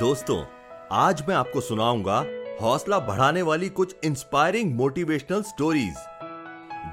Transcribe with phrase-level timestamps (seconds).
[0.00, 0.44] दोस्तों,
[0.92, 2.16] आज मैं आपको सुनाऊँगा
[2.60, 5.96] हौसला बढ़ाने वाली कुछ इंस्पायरिंग मोटिवेशनल स्टोरीज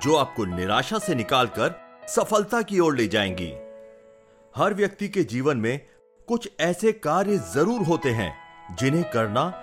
[0.04, 1.76] जो आपको निराशा से निकालकर
[2.08, 3.48] सफलता की ओर ले जाएँगी।
[4.56, 5.80] हर व्यक्ति के जीवन में
[6.28, 8.34] कुछ ऐसे कार्य ज़रूर होते हैं,
[8.76, 9.54] जिन्हें करना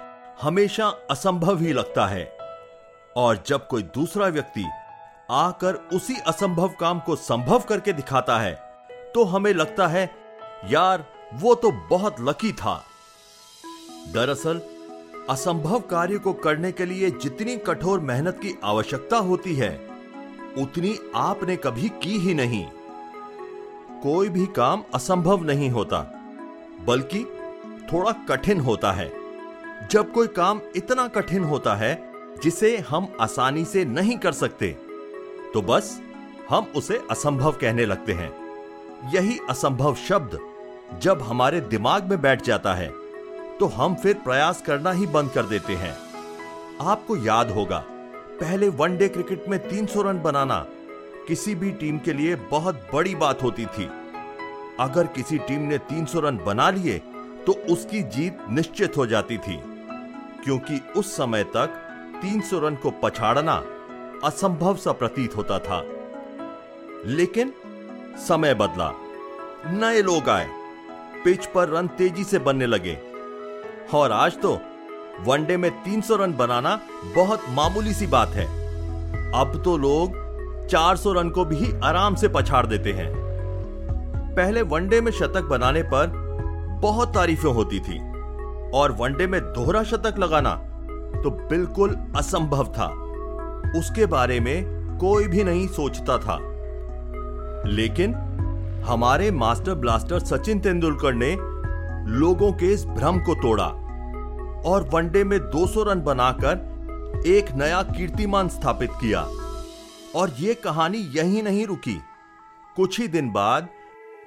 [0.43, 2.25] हमेशा असंभव ही लगता है।
[3.17, 4.67] और जब कोई दूसरा व्यक्ति
[5.33, 8.55] आकर उसी असंभव काम को संभव करके दिखाता है
[9.15, 10.11] तो हमें लगता है,
[10.67, 12.83] यार, वो तो बहुत लकी था।
[14.13, 14.61] दरअसल,
[15.31, 19.89] असंभव कार्य को करने के लिए जितनी कठोर मेहनत की आवश्यकता होती है,
[20.59, 22.67] उतनी आपने कभी की ही नहीं।
[24.03, 25.99] कोई भी काम असंभव नहीं होता,
[26.85, 27.25] बल्कि
[27.93, 29.13] थोड़ा कठिन होता है।
[29.91, 34.77] जब कोई काम इतना कठिन होता है, जिसे हम आसानी से नहीं कर सकते
[35.55, 36.01] तो बस
[36.49, 38.47] हम उसे असंभव कहने लगते हैं।
[39.15, 40.39] यही असंभव शब्द
[40.99, 43.06] जब हमारे दिमाग में बैठ जाता है।
[43.61, 45.97] तो हम फिर प्रयास करना ही बंद कर देते हैं।
[46.81, 47.85] आपको याद होगा,
[48.41, 50.67] पहले वनडे क्रिकेट में 300 रन बनाना
[51.29, 53.89] किसी भी टीम के लिए बहुत बड़ी बात होती थी।
[54.81, 56.99] अगर किसी टीम ने 300 रन बना लिए
[57.47, 59.61] तो उसकी जीत निश्चित हो जाती थी।
[60.45, 61.69] क्योंकि उस समय तक
[62.23, 63.63] 300 रन को पछाड़ना
[64.25, 65.83] असंभव सा प्रतीत होता था।
[67.07, 67.53] लेकिन
[68.19, 68.93] समय बदला,
[69.67, 70.49] नए लोग आए,
[71.25, 72.99] पिच पर रन तेज़ी से बनने लगे।
[73.95, 74.59] और आज तो
[75.27, 76.81] वनडे में 300 रन बनाना
[77.17, 78.47] बहुत मामूली सी बात है।
[79.33, 80.17] अब तो लोग
[80.69, 83.15] 400 रन को भी आराम से पछाड़ देते हैं।
[84.37, 86.07] पहले वनडे में शतक बनाने पर
[86.83, 87.99] बहुत तारीफें होती थी
[88.71, 90.55] और वनडे में दोहरा शतक लगाना
[91.23, 92.87] तो बिल्कुल असंभव था।
[93.79, 94.65] उसके बारे में
[94.99, 96.39] कोई भी नहीं सोचता था।
[97.67, 98.15] लेकिन
[98.89, 101.37] हमारे मास्टर ब्लास्टर सचिन तेंदुलकर ने
[102.09, 103.65] लोगों के इस भ्रम को तोड़ा
[104.71, 106.77] और वनडे में 200 रन बनाकर
[107.27, 109.21] एक नया कीर्तिमान स्थापित किया।
[110.17, 112.01] और यह कहानी यहीं नहीं रुकी।
[112.77, 113.69] कुछ ही दिन बाद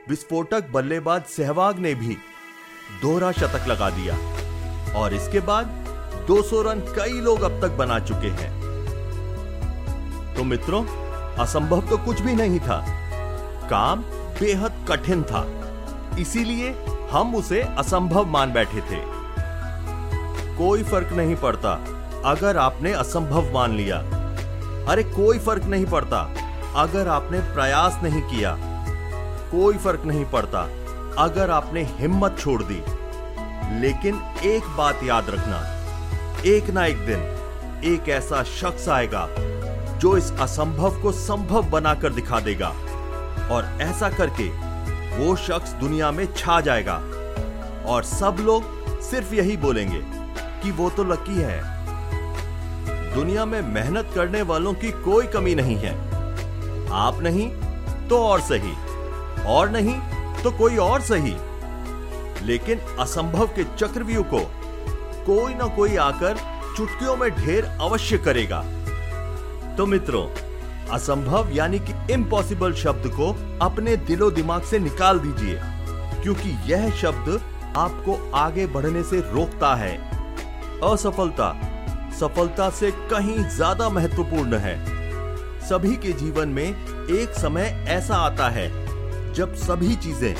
[0.09, 2.17] विस्फोटक बल्लेबाज सहवाग ने भी
[3.01, 4.15] दोहरा शतक लगा दिया।
[4.99, 5.65] और इसके बाद
[6.27, 8.51] 200 रन कई लोग अब तक बना चुके हैं।
[10.35, 10.85] तो मित्रों,
[11.35, 12.85] असंभव तो कुछ भी नहीं था।
[13.69, 14.01] काम
[14.39, 15.47] बेहद कठिन था।
[16.19, 19.19] इसीलिए हम उसे असंभव मान बैठे थे।
[20.57, 21.71] कोई फ़र्क नहीं पड़ता,
[22.25, 23.97] अगर आपने असंभव मान लिया।
[24.91, 26.31] अरे, कोई फ़र्क नहीं पड़ता,
[26.75, 28.57] अगर आपने प्रयास नहीं किया।
[29.51, 30.61] कोई फ़र्क नहीं पड़ता,
[31.17, 32.83] अगर आपने हिम्मत छोड़ दी।
[33.79, 35.61] लेकिन एक बात याद रखना,
[36.45, 37.19] एक ना एक दिन,
[37.83, 39.27] एक ऐसा शख्स आएगा,
[39.97, 42.69] जो इस असंभव को संभव बनाकर दिखा देगा।
[43.51, 44.68] और ऐसा करके
[45.17, 46.95] वो शख्स दुनिया में छा जाएगा।
[47.85, 48.63] और सब लोग
[49.01, 50.01] सिर्फ़ यही बोलेंगे
[50.63, 51.61] कि वो तो लकी है।
[53.15, 55.93] दुनिया में मेहनत करने वालों की कोई कमी नहीं है।
[56.91, 57.49] आप नहीं
[58.07, 58.73] तो और सही।
[59.45, 59.99] और नहीं
[60.43, 61.35] तो कोई और सही।
[62.45, 64.39] लेकिन असंभव के चक्रव्यूह को
[65.25, 66.37] कोई ना कोई आकर
[66.77, 68.63] चुटकियों में ढेर अवश्य करेगा।
[69.77, 70.48] तो मित्रों
[70.91, 73.27] असंभव यानी कि इम्पॉसिबल शब्द को
[73.61, 75.59] अपने दिलो दिमाग से निकाल दीजिए,
[76.23, 77.39] क्योंकि यह शब्द
[77.77, 79.95] आपको आगे बढ़ने से रोकता है।
[80.83, 81.51] असफलता,
[82.19, 84.77] सफलता से कहीं ज़्यादा महत्वपूर्ण है।
[85.69, 88.67] सभी के जीवन में एक समय ऐसा आता है,
[89.33, 90.35] जब सभी चीज़ें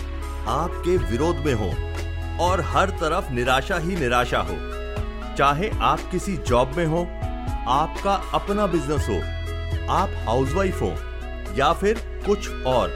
[0.49, 1.71] आपके विरोध में हो
[2.43, 4.55] और हर तरफ़ निराशा ही निराशा हो।
[5.37, 7.07] चाहे आप किसी जॉब में हो,
[7.69, 9.19] आपका अपना बिज़नेस हो
[9.89, 10.93] आप हाउसवाइफ हो,
[11.57, 12.89] या फिर कुछ और।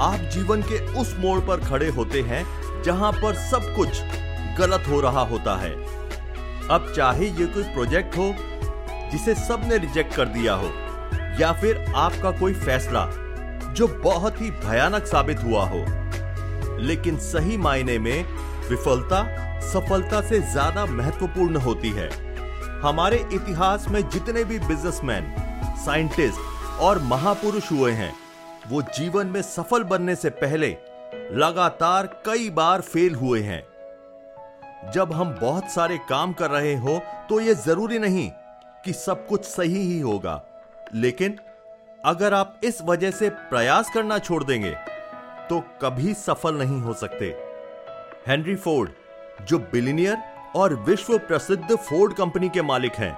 [0.00, 2.44] आप जीवन के उस मोड़ पर खड़े होते हैं,
[2.82, 4.00] जहाँ पर सब कुछ
[4.58, 5.72] गलत हो रहा होता है।
[6.68, 8.34] अब चाहे ये कोई प्रोजेक्ट हो,
[9.12, 10.70] जिसे सबने रिजेक्ट कर दिया हो,
[11.40, 13.06] या फिर आपका कोई फैसला,
[13.72, 15.84] जो बहुत ही भयानक साबित हुआ हो।
[16.80, 18.24] लेकिन सही मायने में
[18.68, 19.22] विफलता
[19.62, 22.08] सफलता से ज़्यादा महत्वपूर्ण होती है।
[22.82, 25.32] हमारे इतिहास में जितने भी बिजनेसमैन
[25.76, 28.12] साइंटिस्ट और महापुरुष हुए हैं।
[28.68, 30.76] वो जीवन में सफल बनने से पहले
[31.32, 33.62] लगातार कई बार फेल हुए हैं।
[34.92, 38.30] जब हम बहुत सारे काम कर रहे हो तो यह ज़रूरी नहीं
[38.84, 40.42] कि सब कुछ सही ही होगा।
[40.94, 41.38] लेकिन
[42.04, 44.74] अगर आप इस वजह से प्रयास करना छोड़ देंगे
[45.48, 47.26] तो कभी सफल नहीं हो सकते।
[48.26, 48.90] हेनरी फोर्ड,
[49.46, 50.16] जो बिलिनियर
[50.56, 53.16] और विश्व प्रसिद्ध फोर्ड कंपनी के मालिक हैं,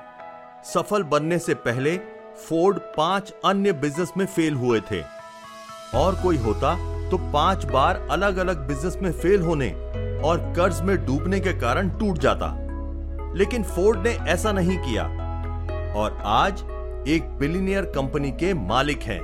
[0.64, 1.96] सफल बनने से पहले
[2.38, 5.00] फोर्ड पाँच अन्य बिज़नेस में फेल हुए थे।
[5.94, 6.74] और कोई होता
[7.10, 9.70] तो पाँच बार अलग अलग बिज़नेस में फेल होने
[10.24, 12.52] और कर्ज में डूबने के कारण टूट जाता।
[13.36, 15.04] लेकिन फोर्ड ने ऐसा नहीं किया।
[15.96, 16.62] और आज
[17.08, 19.20] एक बिलीनियर कंपनी के मालिक हैं।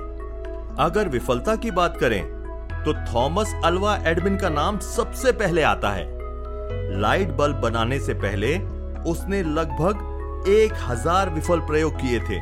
[0.81, 2.23] अगर विफलता की बात करें
[2.85, 8.57] तो थॉमस अल्वा एडमिन का नाम सबसे पहले आता है। लाइट बल्ब बनाने से पहले
[9.11, 12.41] उसने लगभग एक हज़ार विफल प्रयोग किए थे।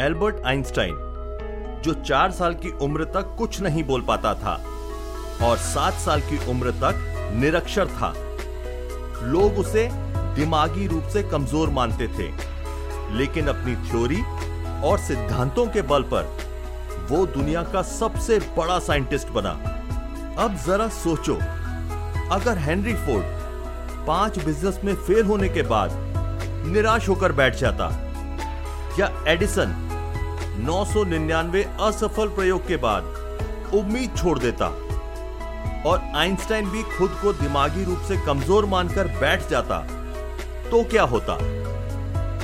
[0.00, 0.94] एल्बर्ट आइंस्टाइन,
[1.84, 4.54] जो चार साल की उम्र तक कुछ नहीं बोल पाता था
[5.42, 8.12] और सात साल की उम्र तक निरक्षर था।
[9.24, 9.88] लोग उसे
[10.36, 12.30] दिमागी रूप से कमज़ोर मानते थे,
[13.16, 14.20] लेकिन अपनी थ्योरी
[14.84, 16.36] और सिद्धांतों के बल पर
[17.10, 19.50] वो दुनिया का सबसे बड़ा साइंटिस्ट बना।
[20.38, 21.34] अब जरा सोचो,
[22.34, 25.90] अगर हेनरी फोर्ड पाँच बिज़नेस में फेल होने के बाद
[26.66, 27.88] निराश होकर बैठ जाता
[28.98, 29.74] या एडिसन
[30.66, 33.04] 999 असफल प्रयोग के बाद
[33.74, 34.66] उम्मीद छोड़ देता।
[35.86, 39.78] और आइंस्टाइन भी खुद को दिमागी रूप से कमज़ोर मानकर बैठ जाता।
[40.70, 41.34] तो क्या होता?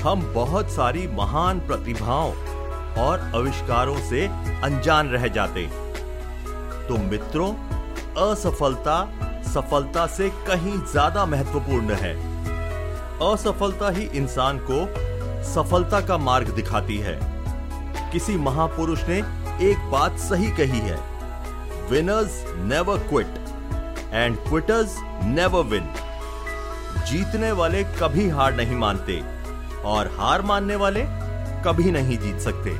[0.02, 2.32] हम बहुत सारी महान प्रतिभाओं
[3.02, 4.26] और आविष्कारों से
[4.64, 5.66] अनजान रह जाते।
[6.88, 7.52] तो मित्रों,
[8.22, 8.98] असफलता
[9.44, 12.14] सफलता से कहीं ज़्यादा महत्वपूर्ण है।
[13.22, 14.84] असफलता ही इंसान को
[15.48, 17.18] सफलता का मार्ग दिखाती है।
[18.12, 19.18] किसी महापुरुष ने
[19.70, 20.98] एक बात सही कही है।
[21.90, 23.38] Winners never quit
[24.12, 25.88] and quitters never win
[27.06, 29.20] जीतने वाले कभी हार नहीं मानते
[29.84, 31.04] और हार मानने वाले
[31.64, 32.70] कभी नहीं जीत सकते।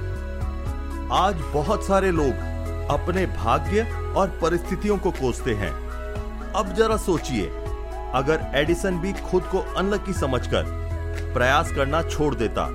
[1.14, 2.46] आज बहुत सारे लोग
[2.90, 3.82] अपने भाग्य
[4.16, 5.72] और परिस्थितियों को कोसते हैं।
[6.52, 7.46] अब जरा सोचिए,
[8.14, 10.87] अगर एडिसन भी खुद को अनलकी समझकर
[11.34, 12.66] प्रयास करना छोड़ देता।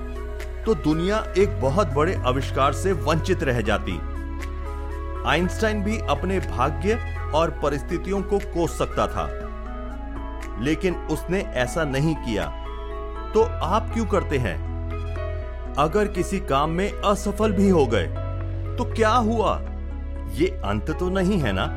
[0.64, 4.00] तो दुनिया एक बहुत बड़े आविष्कार से वंचित रह जाती।
[5.28, 7.00] आइंस्टाइन भी अपने भाग्य
[7.36, 9.28] और परिस्थितियों को कोस सकता था।
[10.62, 12.46] लेकिन उसने ऐसा नहीं किया।
[13.34, 14.56] तो आप क्यों करते हैं?
[15.80, 18.08] अगर किसी काम में असफल भी हो गए
[18.78, 19.62] तो क्या हुआ?
[20.32, 21.68] ये अंत तो नहीं है ना?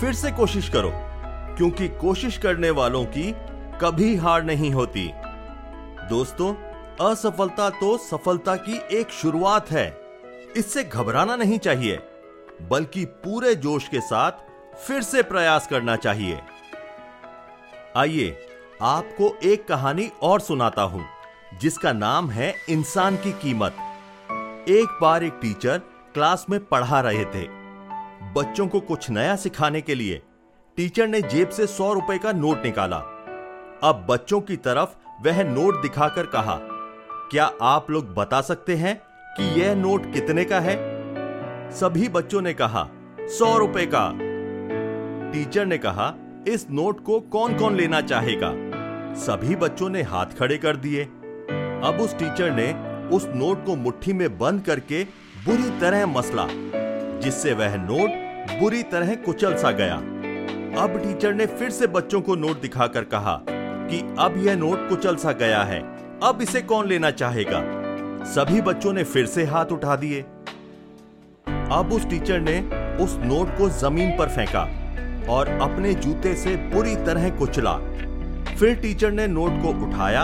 [0.00, 0.90] फिर से कोशिश करो,
[1.56, 3.34] क्योंकि कोशिश करने वालों की
[3.80, 5.10] कभी हार नहीं होती।
[6.10, 6.54] दोस्तों,
[7.00, 9.86] असफलता तो सफलता की एक शुरुआत है।
[10.56, 11.98] इससे घबराना नहीं चाहिए,
[12.62, 14.40] बल्कि पूरे जोश के साथ
[14.76, 16.40] फिर से प्रयास करना चाहिए।
[17.96, 18.34] आइए,
[18.82, 21.04] आपको एक कहानी और सुनाता हूँ,
[21.60, 23.76] जिसका नाम है इंसान की कीमत।
[24.68, 25.78] एक बार एक टीचर
[26.14, 27.46] क्लास में पढ़ा रहे थे।
[28.32, 30.22] बच्चों को कुछ नया सिखाने के लिए
[30.78, 32.98] टीचर ने जेब से सौ रुपए का नोट निकाला।
[33.82, 36.58] अब बच्चों की तरफ़ वह नोट दिखाकर कहा,
[37.30, 38.94] क्या आप लोग बता सकते हैं
[39.36, 40.76] कि यह नोट कितने का है?
[41.70, 42.88] सभी बच्चों ने कहा,
[43.20, 44.10] सौ रुपए का।
[45.32, 46.14] टीचर ने कहा,
[46.48, 48.52] इस नोट को कौन कौन लेना चाहेगा?
[49.14, 51.04] सभी बच्चों ने हाथ खड़े कर दिए।
[51.84, 52.72] अब उस टीचर ने
[53.16, 55.04] उस नोट को मुट्ठी में बंद करके
[55.44, 56.48] बुरी तरह मसला,
[57.20, 59.96] जिससे वह नोट बुरी तरह कुचल सा गया।
[60.82, 63.40] अब टीचर ने फिर से बच्चों को नोट दिखाकर कहा
[63.90, 65.80] कि अब यह नोट कुचल सा गया है।
[66.22, 67.62] अब इसे कौन लेना चाहेगा?
[68.24, 70.20] सभी बच्चों ने फिर से हाथ उठा दिए।
[71.72, 72.58] अब उस टीचर ने
[73.04, 74.62] उस नोट को ज़मीन पर फेंका
[75.32, 77.74] और अपने जूते से बुरी तरह कुचला।
[78.58, 80.22] फिर टीचर ने नोट को उठाया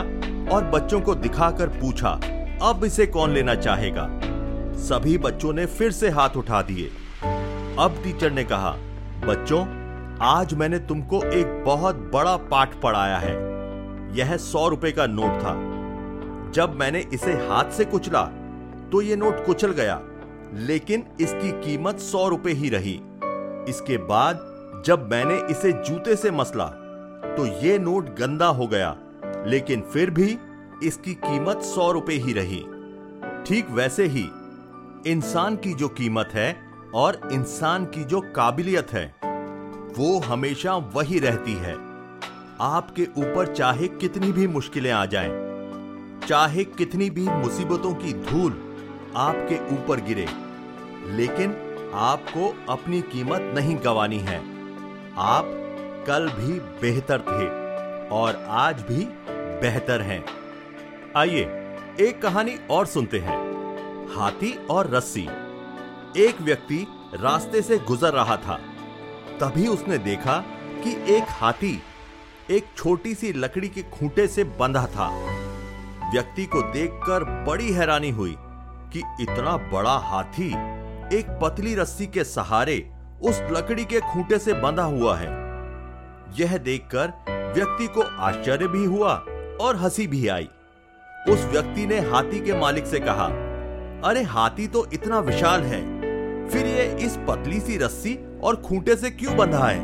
[0.54, 2.10] और बच्चों को दिखाकर पूछा,
[2.62, 4.08] अब इसे कौन लेना चाहेगा?
[4.78, 6.90] सभी बच्चों ने फिर से हाथ उठा दिए।
[7.78, 8.70] अब टीचर ने कहा,
[9.26, 9.64] बच्चों,
[10.22, 13.55] आज मैंने तुमको एक बहुत बड़ा पाठ पढ़ाया है।
[14.16, 15.54] यह सौ रुपए का नोट था।
[16.52, 18.22] जब मैंने इसे हाथ से कुचला
[18.92, 20.00] तो यह नोट कुचल गया,
[20.66, 23.00] लेकिन इसकी कीमत सौ रुपए ही रही।
[23.68, 26.66] इसके बाद जब मैंने इसे जूते से मसला
[27.36, 28.96] तो यह नोट गंदा हो गया,
[29.46, 30.36] लेकिन फिर भी
[30.84, 32.60] इसकी कीमत सौ रुपए ही रही।
[33.46, 34.24] ठीक वैसे ही,
[35.06, 36.54] इंसान की जो कीमत है
[36.94, 39.06] और इंसान की जो काबिलियत है,
[39.98, 41.74] वो हमेशा वही रहती है।
[42.60, 45.30] आपके ऊपर चाहे कितनी भी मुश्किलें आ जाएँ,
[46.28, 48.52] चाहे कितनी भी मुसीबतों की धूल
[49.16, 50.26] आपके ऊपर गिरे
[51.06, 51.56] लेकिन
[51.94, 54.38] आपको अपनी कीमत नहीं गंवानी है।
[55.18, 55.44] आप
[56.06, 57.46] कल भी बेहतर थे
[58.08, 59.04] और आज भी
[59.60, 60.24] बेहतर हैं।
[61.16, 61.42] आइए
[62.00, 63.38] एक कहानी और सुनते हैं।
[64.16, 65.28] हाथी और रस्सी।
[66.16, 68.60] एक व्यक्ति रास्ते से गुजर रहा था।
[69.40, 70.38] तभी उसने देखा
[70.84, 71.82] कि एक हाथी
[72.50, 75.08] एक छोटी सी लकड़ी के खूंटे से बंधा था।
[76.12, 78.34] व्यक्ति को देखकर बड़ी हैरानी हुई
[78.92, 80.48] कि इतना बड़ा हाथी
[81.16, 82.78] एक पतली रस्सी के सहारे
[83.22, 85.28] उस लकड़ी के खूंटे से बंधा हुआ है।
[86.40, 87.12] यह देखकर
[87.56, 89.14] व्यक्ति को आश्चर्य भी हुआ
[89.60, 90.48] और हँसी भी आई।
[91.28, 93.26] उस व्यक्ति ने हाथी के मालिक से कहा,
[94.04, 95.80] अरे हाथी तो इतना विशाल है,
[96.48, 99.78] फिर ये इस पतली सी रस्सी और खूंटे से क्यों बंधा है?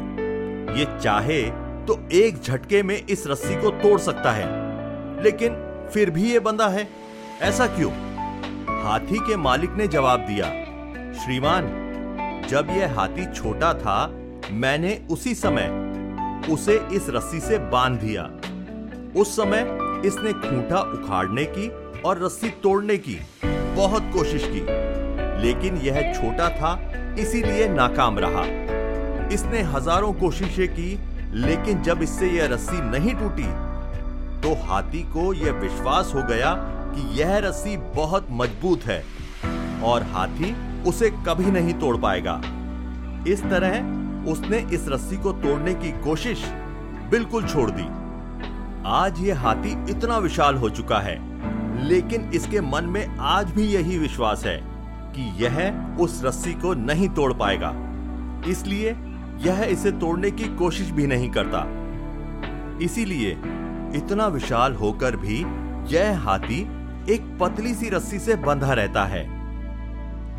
[0.78, 1.42] ये चाहे
[1.86, 5.56] तो एक झटके में इस रस्सी को तोड़ सकता है। लेकिन
[5.92, 6.88] फिर भी ये बंधा है।
[7.42, 7.92] ऐसा क्यों?
[8.82, 10.46] हाथी के मालिक ने जवाब दिया,
[11.14, 11.66] श्रीमान,
[12.48, 14.06] जब यह हाथी छोटा था,
[14.50, 15.70] मैंने उसी समय
[16.50, 18.22] उसे इस रस्सी से बाँध दिया।
[19.16, 19.60] उस समय
[20.06, 21.68] इसने खूंटा उखाड़ने की
[22.00, 23.18] और रस्सी तोड़ने की
[23.76, 24.60] बहुत कोशिश की,
[25.42, 26.72] लेकिन यह छोटा था,
[27.18, 28.42] इसीलिए नाकाम रहा।
[29.34, 30.94] इसने हज़ारों कोशिशें की
[31.34, 33.48] लेकिन जब इससे यह रस्सी नहीं टूटी
[34.40, 36.54] तो हाथी को यह विश्वास हो गया
[36.94, 39.02] कि यह रस्सी बहुत मज़बूत है
[39.84, 40.54] और हाथी
[40.88, 42.40] उसे कभी नहीं तोड़ पाएगा।
[43.28, 46.44] इस तरह उसने इस रस्सी को तोड़ने की कोशिश
[47.10, 47.86] बिल्कुल छोड़ दी।
[48.88, 51.16] आज यह हाथी इतना विशाल हो चुका है,
[51.88, 54.58] लेकिन इसके मन में आज भी यही विश्वास है
[55.16, 57.72] कि यह उस रस्सी को नहीं तोड़ पाएगा।
[58.48, 58.96] इसलिए
[59.46, 61.64] यह इसे तोड़ने की कोशिश भी नहीं करता।
[62.82, 63.30] इसीलिए
[63.96, 65.38] इतना विशाल होकर भी
[65.94, 66.60] यह हाथी
[67.14, 69.24] एक पतली सी रस्सी से बंधा रहता है।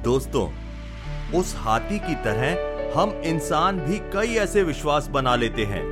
[0.02, 0.50] दोस्तों,
[1.40, 5.84] उस हाथी की तरह हम इंसान भी कई ऐसे विश्वास बना लेते हैं,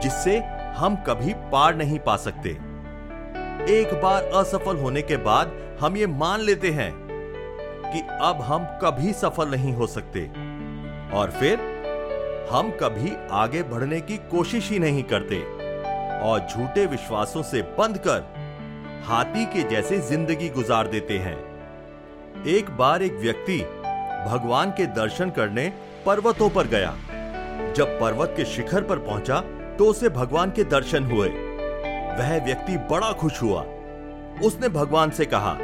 [0.00, 0.38] जिससे
[0.76, 2.50] हम कभी पार नहीं पा सकते।
[3.80, 6.92] एक बार असफल होने के बाद हम ये मान लेते हैं
[7.92, 10.20] कि अब हम कभी सफल नहीं हो सकते।
[11.16, 11.73] और फिर
[12.50, 15.40] हम कभी आगे बढ़ने की कोशिश ही नहीं करते
[16.22, 18.22] और झूठे विश्वासों से बंद कर
[19.06, 21.36] हाथी के जैसे ज़िंदगी गुजार देते हैं।
[22.48, 23.58] एक बार एक व्यक्ति
[24.28, 25.68] भगवान के दर्शन करने
[26.06, 26.94] पर्वतों पर गया।
[27.76, 29.40] जब पर्वत के शिखर पर पहुँचा
[29.78, 33.60] तो उसे भगवान के दर्शन हुए। वह व्यक्ति बड़ा खुश हुआ।
[34.42, 35.54] उसने भगवान से कहा,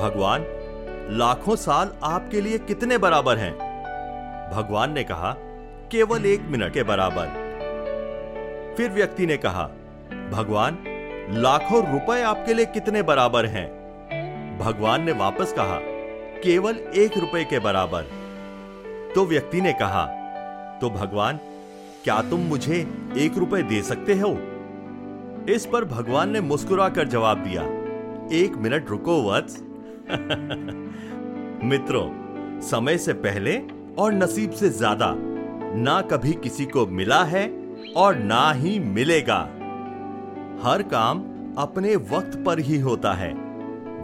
[0.00, 0.44] भगवान,
[1.10, 3.52] लाखों साल आपके लिए कितने बराबर हैं?
[4.52, 5.36] भगवान ने कहा
[5.92, 7.28] केवल एक मिनट के बराबर।
[8.76, 9.62] फिर व्यक्ति ने कहा,
[10.30, 10.78] भगवान,
[11.30, 13.68] लाखों रुपए आपके लिए कितने बराबर हैं?
[14.58, 15.78] भगवान ने वापस कहा,
[16.42, 18.02] केवल एक रुपए के बराबर।
[19.14, 20.06] तो व्यक्ति ने कहा
[20.80, 21.36] तो भगवान,
[22.04, 22.76] क्या तुम मुझे
[23.16, 24.30] एक रुपए दे सकते हो?
[25.48, 27.62] इस पर भगवान ने मुस्कुराकर जवाब दिया,
[28.32, 29.58] एक मिनट रुको वत्स।
[31.64, 32.08] मित्रों,
[32.60, 33.58] समय से पहले
[33.98, 35.14] और नसीब से ज़्यादा
[35.74, 37.48] ना कभी किसी को मिला है
[37.96, 39.38] और ना ही मिलेगा।
[40.62, 41.18] हर काम
[41.58, 43.32] अपने वक्त पर ही होता है।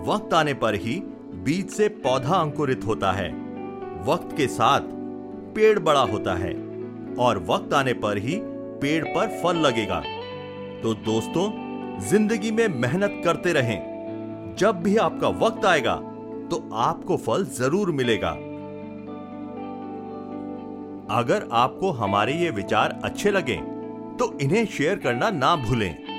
[0.05, 0.95] वक्त आने पर ही
[1.45, 3.29] बीज से पौधा अंकुरित होता है।
[4.05, 4.81] वक्त के साथ
[5.55, 6.53] पेड़ बड़ा होता है
[7.19, 8.39] और वक्त आने पर ही
[8.81, 10.01] पेड़ पर फल लगेगा।
[10.83, 11.51] तो दोस्तों,
[12.01, 15.95] ज़िंदगी में मेहनत करते रहें। जब भी आपका वक्त आएगा
[16.51, 18.37] तो आपको फल ज़रूर मिलेगा।
[21.11, 23.57] अगर आपको हमारे ये विचार अच्छे लगे
[24.19, 26.16] तो इन्हें शेयर करना ना भूलें।